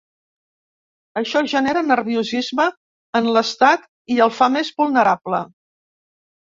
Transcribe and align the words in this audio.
Això 1.21 1.43
genera 1.51 1.83
nerviosisme 1.91 2.67
en 3.21 3.31
l’estat 3.37 3.89
i 4.17 4.21
el 4.29 4.35
fa 4.41 4.53
més 4.59 4.75
vulnerable. 4.83 5.49